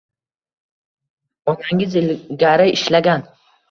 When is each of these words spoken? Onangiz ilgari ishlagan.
Onangiz 1.55 2.01
ilgari 2.05 2.71
ishlagan. 2.81 3.33